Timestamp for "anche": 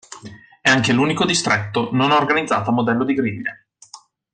0.67-0.93